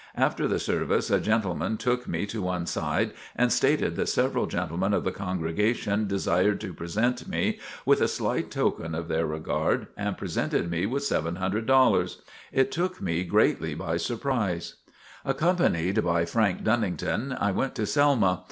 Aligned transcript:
After 0.15 0.47
the 0.47 0.57
service 0.57 1.11
a 1.11 1.19
gentleman 1.19 1.77
took 1.77 2.07
me 2.07 2.25
to 2.25 2.41
one 2.41 2.65
side 2.65 3.13
and 3.35 3.53
stated 3.53 3.95
that 3.97 4.09
several 4.09 4.47
gentlemen 4.47 4.95
of 4.95 5.03
the 5.03 5.11
congregation 5.11 6.07
desired 6.07 6.59
to 6.61 6.73
present 6.73 7.27
me 7.27 7.59
with 7.85 8.01
a 8.01 8.07
slight 8.07 8.49
token 8.49 8.95
of 8.95 9.07
their 9.09 9.27
regard 9.27 9.85
and 9.95 10.17
presented 10.17 10.71
me 10.71 10.87
with 10.87 11.03
$700. 11.03 12.17
It 12.51 12.71
took 12.71 12.99
me 12.99 13.23
greatly 13.23 13.75
by 13.75 13.97
surprise. 13.97 14.73
Accompanied 15.23 16.03
by 16.03 16.25
Frank 16.25 16.63
Dunnington, 16.63 17.37
I 17.39 17.51
went 17.51 17.75
to 17.75 17.85
Selma. 17.85 18.39